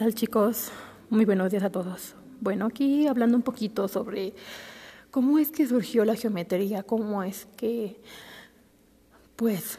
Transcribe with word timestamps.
tal 0.00 0.14
chicos? 0.14 0.70
Muy 1.10 1.26
buenos 1.26 1.50
días 1.50 1.62
a 1.62 1.68
todos. 1.68 2.14
Bueno, 2.40 2.64
aquí 2.64 3.06
hablando 3.06 3.36
un 3.36 3.42
poquito 3.42 3.86
sobre 3.86 4.32
cómo 5.10 5.38
es 5.38 5.50
que 5.50 5.66
surgió 5.66 6.06
la 6.06 6.14
geometría, 6.14 6.82
cómo 6.84 7.22
es 7.22 7.46
que, 7.58 8.00
pues, 9.36 9.78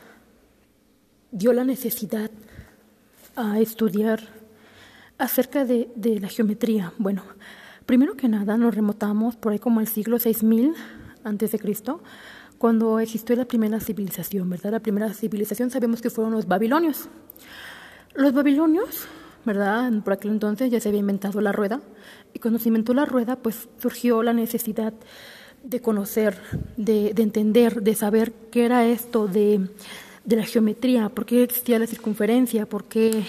dio 1.32 1.54
la 1.54 1.64
necesidad 1.64 2.30
a 3.36 3.60
estudiar 3.60 4.22
acerca 5.18 5.66
de, 5.66 5.90
la 6.22 6.28
geometría. 6.28 6.94
Bueno, 7.00 7.24
primero 7.88 8.16
que 8.16 8.30
nada 8.30 8.58
nos 8.58 8.76
remotamos 8.76 9.36
por 9.38 9.54
ahí 9.54 9.58
como 9.58 9.80
al 9.80 9.88
siglo 9.88 10.20
6000 10.20 10.76
antes 11.24 11.52
de 11.52 11.58
Cristo, 11.58 12.04
cuando 12.60 13.00
existió 13.00 13.36
la 13.36 13.46
primera 13.46 13.80
civilización, 13.80 14.48
¿verdad? 14.52 14.74
La 14.74 14.82
primera 14.82 15.12
civilización 15.16 15.72
sabemos 15.72 16.00
que 16.00 16.12
fueron 16.12 16.32
los 16.32 16.48
babilonios. 16.48 17.10
Los 18.14 18.34
babilonios 18.34 19.08
¿verdad? 19.46 19.92
Por 20.04 20.14
aquel 20.14 20.32
entonces 20.32 20.72
ya 20.72 20.80
se 20.80 20.90
había 20.90 21.00
inventado 21.00 21.42
la 21.42 21.52
rueda 21.52 21.82
y 22.34 22.40
cuando 22.40 22.60
se 22.60 22.70
inventó 22.70 22.94
la 22.94 23.06
rueda, 23.06 23.36
pues 23.36 23.68
surgió 23.80 24.24
la 24.24 24.34
necesidad 24.34 24.94
de 25.64 25.80
conocer, 25.80 26.38
de, 26.78 27.14
entender, 27.18 27.82
de 27.82 27.96
saber 27.96 28.34
qué 28.52 28.66
era 28.66 28.86
esto 28.86 29.28
de, 29.28 29.68
la 30.26 30.44
geometría, 30.44 31.10
por 31.10 31.26
qué 31.26 31.44
existía 31.44 31.80
la 31.80 31.88
circunferencia, 31.88 32.66
por 32.66 32.86
qué 32.86 33.24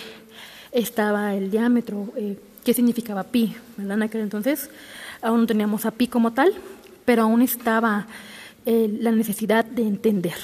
estaba 0.70 1.34
el 1.34 1.50
diámetro, 1.50 2.08
eh, 2.16 2.38
qué 2.64 2.74
significaba 2.74 3.24
pi, 3.24 3.54
¿verdad? 3.76 3.96
En 3.96 4.02
aquel 4.02 4.20
entonces 4.22 4.70
aún 5.20 5.40
no 5.40 5.46
teníamos 5.46 5.84
a 5.84 5.90
pi 5.90 6.06
como 6.06 6.32
tal, 6.32 6.52
pero 7.04 7.22
aún 7.22 7.42
estaba 7.42 8.06
eh, 8.64 8.88
la 9.00 9.10
necesidad 9.10 9.64
de 9.64 9.82
entender. 9.82 10.36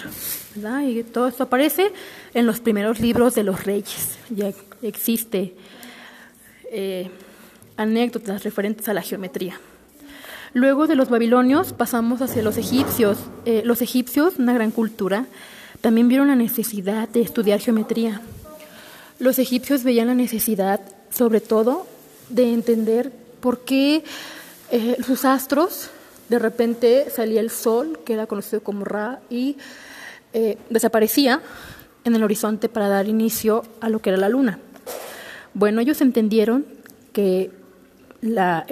Y 0.85 1.05
todo 1.05 1.29
esto 1.29 1.45
aparece 1.45 1.93
en 2.35 2.47
los 2.47 2.59
primeros 2.59 2.99
libros 2.99 3.37
de 3.37 3.45
los 3.45 3.63
reyes. 3.63 4.19
Ya 4.29 4.53
existe 4.83 5.55
eh, 6.73 7.09
anécdotas 7.77 8.43
referentes 8.43 8.89
a 8.89 8.93
la 8.93 9.03
geometría. 9.03 9.61
Luego 10.53 10.89
de 10.89 10.97
los 10.97 11.11
babilonios 11.11 11.73
pasamos 11.73 12.21
hacia 12.21 12.43
los 12.43 12.57
egipcios. 12.57 13.19
Eh, 13.45 13.63
los 13.65 13.83
egipcios, 13.83 14.41
una 14.41 14.53
gran 14.53 14.73
cultura, 14.73 15.27
también 15.81 16.09
vieron 16.09 16.27
la 16.27 16.35
necesidad 16.35 17.09
de 17.09 17.21
estudiar 17.21 17.61
geometría. 17.61 18.21
Los 19.21 19.39
egipcios 19.39 19.85
veían 19.85 20.09
la 20.09 20.15
necesidad, 20.15 20.81
sobre 21.11 21.41
todo, 21.41 21.87
de 22.31 22.53
entender 22.53 23.13
por 23.39 23.61
qué 23.61 24.03
sus 25.07 25.25
astros 25.25 25.91
de 26.29 26.39
repente 26.39 27.11
salía 27.11 27.41
el 27.41 27.51
sol, 27.51 28.01
que 28.05 28.15
era 28.15 28.27
conocido 28.27 28.63
como 28.63 28.85
Ra, 28.85 29.21
y 29.31 29.57
eh, 30.33 30.59
desaparecía 30.71 31.41
en 32.05 32.15
el 32.15 32.23
horizonte 32.23 32.69
para 32.69 32.89
dar 32.89 33.09
inicio 33.09 33.65
a 33.81 33.89
lo 33.89 34.01
que 34.01 34.11
era 34.11 34.19
la 34.19 34.29
luna. 34.29 34.59
Bueno, 35.55 35.81
ellos 35.81 36.01
entendieron 36.01 36.67
que 37.13 37.51
la, 38.21 38.67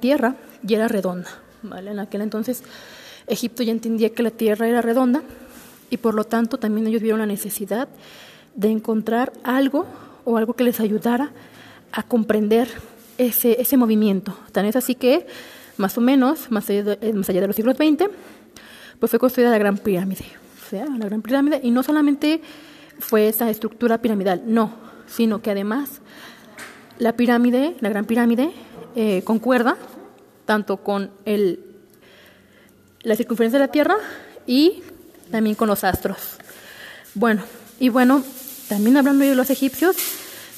Tierra 0.00 0.36
ya 0.62 0.76
era 0.78 0.88
redonda. 0.88 1.28
¿vale? 1.62 1.90
En 1.90 1.98
aquel 1.98 2.20
entonces 2.22 2.62
Egipto 3.26 3.62
ya 3.62 3.72
entendía 3.72 4.10
que 4.10 4.22
la 4.22 4.30
Tierra 4.30 4.68
era 4.68 4.82
redonda 4.82 5.22
y 5.90 5.96
por 5.96 6.14
lo 6.14 6.24
tanto 6.24 6.58
también 6.58 6.86
ellos 6.86 7.02
vieron 7.02 7.20
la 7.20 7.26
necesidad 7.26 7.88
de 8.54 8.68
encontrar 8.68 9.32
algo 9.42 9.86
o 10.24 10.36
algo 10.36 10.54
que 10.54 10.64
les 10.64 10.80
ayudara 10.80 11.32
a 11.92 12.02
comprender 12.02 12.68
ese, 13.18 13.60
ese 13.60 13.76
movimiento. 13.76 14.36
Tan 14.52 14.64
es 14.64 14.76
así 14.76 14.94
que 14.94 15.26
más 15.78 15.96
o 15.98 16.00
menos, 16.00 16.50
más 16.50 16.68
allá 16.70 16.82
de, 16.82 16.98
eh, 17.00 17.12
más 17.12 17.28
allá 17.28 17.40
de 17.40 17.46
los 17.46 17.56
siglos 17.56 17.76
XX, 17.76 18.10
pues 18.98 19.10
fue 19.10 19.18
construida 19.18 19.50
la 19.50 19.58
Gran 19.58 19.78
Pirámide. 19.78 20.24
O 20.64 20.70
sea, 20.70 20.86
la 20.86 21.06
Gran 21.06 21.22
Pirámide, 21.22 21.60
y 21.62 21.70
no 21.70 21.82
solamente 21.82 22.40
fue 22.98 23.28
esa 23.28 23.50
estructura 23.50 23.98
piramidal, 23.98 24.42
no, 24.46 24.72
sino 25.06 25.42
que 25.42 25.50
además 25.50 26.00
la 26.98 27.14
pirámide, 27.14 27.76
la 27.80 27.88
Gran 27.88 28.06
Pirámide, 28.06 28.52
eh, 28.94 29.22
concuerda 29.24 29.76
tanto 30.46 30.78
con 30.78 31.10
el, 31.24 31.60
la 33.02 33.16
circunferencia 33.16 33.58
de 33.58 33.66
la 33.66 33.72
Tierra 33.72 33.96
y 34.46 34.82
también 35.30 35.56
con 35.56 35.68
los 35.68 35.84
astros. 35.84 36.38
Bueno, 37.14 37.42
y 37.78 37.88
bueno, 37.90 38.24
también 38.68 38.96
hablando 38.96 39.24
de 39.24 39.34
los 39.34 39.50
egipcios, 39.50 39.96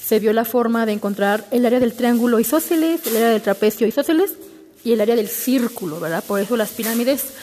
se 0.02 0.20
vio 0.20 0.32
la 0.32 0.44
forma 0.44 0.86
de 0.86 0.92
encontrar 0.92 1.44
el 1.50 1.66
área 1.66 1.80
del 1.80 1.92
triángulo 1.92 2.38
isósceles, 2.38 3.06
el 3.06 3.16
área 3.16 3.30
del 3.30 3.42
trapecio 3.42 3.86
isósceles, 3.86 4.36
y 4.84 4.92
el 4.92 5.00
área 5.00 5.16
del 5.16 5.28
círculo, 5.28 6.00
¿verdad? 6.00 6.24
Por 6.24 6.40
eso 6.40 6.56
las 6.56 6.70
pirámides 6.70 7.34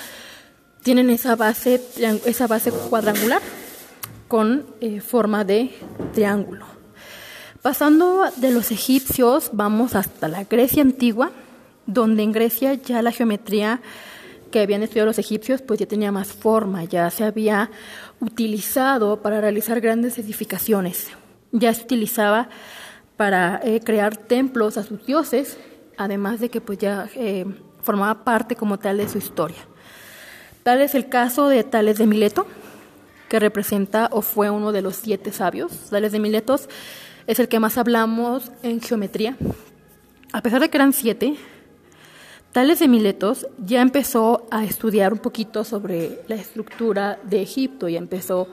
tienen 0.84 1.09
esa 1.09 1.35
base, 1.35 1.81
esa 2.25 2.47
base 2.47 2.72
cuadrangular 2.72 3.41
con 4.28 4.66
eh, 4.81 5.01
forma 5.01 5.44
de 5.44 5.72
triángulo. 6.13 6.66
Pasando 7.62 8.25
de 8.38 8.51
los 8.51 8.72
egipcios, 8.72 9.50
vamos 9.53 9.96
hasta 9.96 10.28
la 10.28 10.44
Grecia 10.44 10.84
antigua, 10.84 11.31
donde 11.88 12.23
en 12.23 12.31
Grecia 12.31 12.75
ya 12.75 13.01
la 13.01 13.12
geometría 13.12 13.81
que 14.52 14.62
habían 14.62 14.84
estudiado 14.84 15.07
los 15.07 15.19
egipcios, 15.19 15.62
pues 15.62 15.79
ya 15.79 15.88
tenía 15.88 16.12
más 16.12 16.28
forma, 16.28 16.84
ya 16.84 17.09
se 17.09 17.23
había 17.23 17.72
utilizado 18.19 19.22
para 19.22 19.41
realizar 19.41 19.81
grandes 19.81 20.17
edificaciones, 20.17 21.07
ya 21.52 21.73
se 21.73 21.84
utilizaba 21.84 22.50
para 23.17 23.59
eh, 23.63 23.81
crear 23.84 24.16
templos 24.16 24.78
a 24.78 24.84
sus 24.84 25.06
dioses 25.06 25.57
además 25.97 26.39
de 26.39 26.50
que 26.50 26.61
pues 26.61 26.78
ya 26.79 27.09
eh, 27.16 27.45
formaba 27.81 28.23
parte 28.23 28.56
como 28.56 28.79
tal 28.79 28.97
de 28.97 29.09
su 29.09 29.17
historia. 29.17 29.57
Tal 30.63 30.81
es 30.81 30.95
el 30.95 31.09
caso 31.09 31.47
de 31.47 31.63
Tales 31.63 31.97
de 31.97 32.07
Mileto, 32.07 32.47
que 33.29 33.39
representa 33.39 34.09
o 34.11 34.22
fue 34.22 34.50
uno 34.50 34.72
de 34.72 34.81
los 34.81 34.95
siete 34.95 35.31
sabios. 35.31 35.89
Tales 35.89 36.11
de 36.11 36.19
Mileto 36.19 36.59
es 37.28 37.39
el 37.39 37.47
que 37.47 37.59
más 37.59 37.78
hablamos 37.78 38.51
en 38.63 38.81
geometría. 38.81 39.38
A 40.34 40.41
pesar 40.41 40.61
de 40.61 40.69
que 40.69 40.78
eran 40.78 40.94
siete, 40.94 41.35
Tales 42.51 42.79
de 42.79 42.88
Miletos 42.88 43.47
ya 43.57 43.81
empezó 43.81 44.47
a 44.50 44.63
estudiar 44.63 45.13
un 45.13 45.19
poquito 45.19 45.63
sobre 45.63 46.22
la 46.28 46.35
estructura 46.35 47.19
de 47.23 47.41
Egipto 47.41 47.89
y 47.89 47.97
empezó 47.97 48.47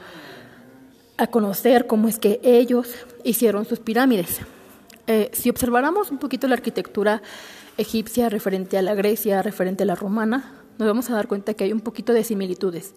a 1.16 1.26
conocer 1.28 1.86
cómo 1.86 2.08
es 2.08 2.18
que 2.18 2.40
ellos 2.42 2.88
hicieron 3.24 3.64
sus 3.64 3.78
pirámides. 3.78 4.40
Eh, 5.06 5.30
si 5.32 5.50
observáramos 5.50 6.10
un 6.10 6.18
poquito 6.18 6.46
la 6.48 6.54
arquitectura 6.54 7.22
egipcia 7.76 8.28
referente 8.28 8.78
a 8.78 8.82
la 8.82 8.94
Grecia, 8.94 9.42
referente 9.42 9.82
a 9.82 9.86
la 9.86 9.94
romana, 9.94 10.52
nos 10.78 10.88
vamos 10.88 11.10
a 11.10 11.14
dar 11.14 11.28
cuenta 11.28 11.54
que 11.54 11.64
hay 11.64 11.72
un 11.72 11.80
poquito 11.80 12.12
de 12.12 12.24
similitudes. 12.24 12.94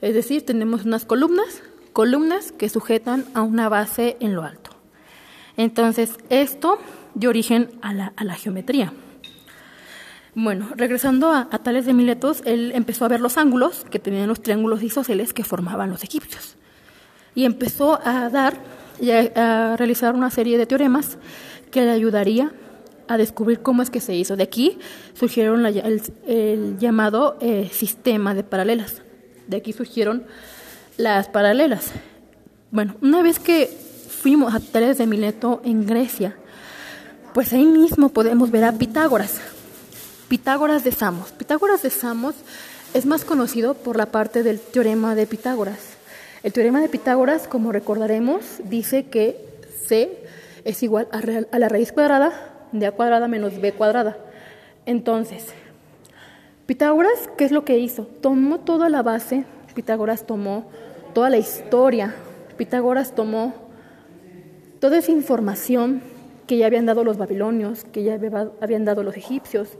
Es 0.00 0.14
decir, 0.14 0.44
tenemos 0.46 0.84
unas 0.84 1.04
columnas, 1.04 1.62
columnas 1.92 2.52
que 2.52 2.68
sujetan 2.68 3.26
a 3.34 3.42
una 3.42 3.68
base 3.68 4.16
en 4.20 4.34
lo 4.34 4.42
alto. 4.42 4.70
Entonces, 5.56 6.14
esto 6.30 6.78
dio 7.14 7.28
origen 7.28 7.70
a 7.82 7.92
la, 7.92 8.34
geometría. 8.34 8.92
Bueno, 10.34 10.68
regresando 10.76 11.32
a, 11.32 11.48
Tales 11.50 11.86
de 11.86 11.92
Miletos, 11.92 12.42
él 12.44 12.72
empezó 12.74 13.04
a 13.04 13.08
ver 13.08 13.20
los 13.20 13.36
ángulos 13.36 13.84
que 13.90 13.98
tenían 13.98 14.28
los 14.28 14.40
triángulos 14.40 14.82
isósceles 14.82 15.34
que 15.34 15.44
formaban 15.44 15.90
los 15.90 16.04
egipcios. 16.04 16.56
Y 17.34 17.44
empezó 17.44 18.00
a 18.06 18.28
dar 18.30 18.54
y 19.00 19.10
a, 19.10 19.76
realizar 19.76 20.14
una 20.14 20.30
serie 20.30 20.58
de 20.58 20.66
teoremas 20.66 21.18
que 21.70 21.82
le 21.82 21.90
ayudaría 21.90 22.52
a 23.08 23.16
descubrir 23.16 23.60
cómo 23.60 23.82
es 23.82 23.90
que 23.90 24.00
se 24.00 24.14
hizo. 24.14 24.36
De 24.36 24.44
aquí 24.44 24.78
surgieron 25.14 25.66
el, 25.66 26.78
llamado 26.78 27.36
eh, 27.40 27.68
sistema 27.72 28.34
de 28.34 28.44
paralelas. 28.44 29.02
De 29.46 29.56
aquí 29.56 29.72
surgieron 29.72 30.24
las 30.96 31.28
paralelas. 31.28 31.92
Bueno, 32.70 32.94
una 33.00 33.22
vez 33.22 33.38
que 33.38 33.66
fuimos 33.66 34.54
a 34.54 34.60
Tales 34.60 34.98
de 34.98 35.06
Mileto 35.06 35.60
en 35.64 35.86
Grecia, 35.86 36.36
pues 37.34 37.52
ahí 37.52 37.64
mismo 37.64 38.10
podemos 38.10 38.50
ver 38.50 38.64
a 38.64 38.72
Pitágoras. 38.72 39.40
Pitágoras 40.28 40.84
de 40.84 40.92
Samos. 40.92 41.32
Pitágoras 41.32 41.82
de 41.82 41.90
Samos 41.90 42.34
es 42.94 43.06
más 43.06 43.24
conocido 43.24 43.74
por 43.74 43.96
la 43.96 44.06
parte 44.06 44.42
del 44.42 44.60
teorema 44.60 45.14
de 45.14 45.26
Pitágoras. 45.26 45.99
El 46.42 46.54
teorema 46.54 46.80
de 46.80 46.88
Pitágoras, 46.88 47.46
como 47.46 47.70
recordaremos, 47.70 48.62
dice 48.64 49.04
que 49.04 49.36
C 49.84 50.24
es 50.64 50.82
igual 50.82 51.06
a, 51.12 51.58
la 51.58 51.68
raíz 51.68 51.92
cuadrada 51.92 52.32
de 52.72 52.86
A 52.86 52.92
cuadrada 52.92 53.28
menos 53.28 53.60
B 53.60 53.72
cuadrada. 53.72 54.16
Entonces, 54.86 55.48
Pitágoras, 56.64 57.28
¿qué 57.36 57.44
es 57.44 57.52
lo 57.52 57.66
que 57.66 57.78
hizo? 57.78 58.04
Tomó 58.04 58.60
toda 58.60 58.88
la 58.88 59.02
base, 59.02 59.44
Pitágoras 59.74 60.26
tomó 60.26 60.70
toda 61.12 61.28
la 61.28 61.36
historia, 61.36 62.14
Pitágoras 62.56 63.14
tomó 63.14 63.52
toda 64.80 64.96
esa 64.96 65.12
información 65.12 66.00
que 66.46 66.56
ya 66.56 66.66
habían 66.66 66.86
dado 66.86 67.04
los 67.04 67.18
babilonios, 67.18 67.84
que 67.84 68.02
ya 68.02 68.18
habían 68.62 68.86
dado 68.86 69.02
los 69.02 69.14
egipcios, 69.14 69.76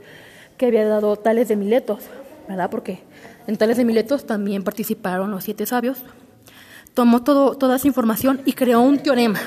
que 0.57 0.67
había 0.67 0.85
dado 0.87 1.15
Tales 1.15 1.47
de 1.47 1.55
Miletos, 1.55 2.03
¿verdad? 2.47 2.69
Porque 2.69 2.99
en 3.47 3.57
Tales 3.57 3.77
de 3.77 3.85
Miletos 3.85 4.27
también 4.27 4.63
participaron 4.63 5.31
los 5.31 5.43
siete 5.43 5.65
sabios, 5.65 6.03
tomó 6.93 7.23
toda 7.23 7.75
esa 7.75 7.87
información 7.87 8.41
y 8.45 8.53
creó 8.53 8.81
un 8.81 8.99
teorema. 8.99 9.39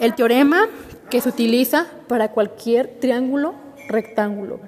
El 0.00 0.14
teorema 0.14 0.68
que 1.10 1.20
se 1.20 1.28
utiliza 1.28 1.86
para 2.08 2.30
cualquier 2.32 2.98
triángulo 3.00 3.54
rectángulo. 3.88 4.60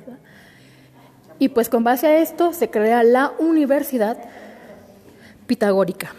Y 1.38 1.48
pues 1.48 1.68
con 1.68 1.84
base 1.84 2.06
a 2.06 2.18
esto 2.18 2.52
se 2.52 2.70
crea 2.70 3.02
la 3.02 3.32
Universidad 3.38 4.16
Pitagórica. 5.46 6.12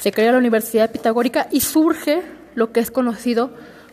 Se 0.00 0.12
crea 0.12 0.32
la 0.32 0.38
Universidad 0.38 0.90
Pitagórica 0.90 1.48
y 1.50 1.60
surge 1.60 2.22
lo 2.54 2.72
que 2.72 2.80
es 2.80 2.90
conocido 2.90 3.50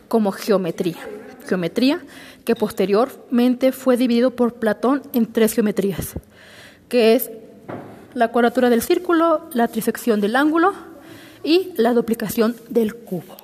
como 0.08 0.32
geometría. 0.32 0.98
Geometría 1.46 2.00
que 2.44 2.54
posteriormente 2.54 3.72
fue 3.72 3.96
dividido 3.96 4.30
por 4.30 4.54
Platón 4.54 5.02
en 5.12 5.26
tres 5.26 5.52
geometrías, 5.52 6.14
que 6.88 7.14
es 7.14 7.30
la 8.16 8.28
cuadratura 8.28 8.70
del 8.70 8.80
círculo, 8.80 9.42
la 9.52 9.68
trisección 9.68 10.22
del 10.22 10.36
ángulo 10.36 10.72
y 11.44 11.72
la 11.76 11.92
duplicación 11.92 12.56
del 12.70 12.94
cubo. 12.94 13.36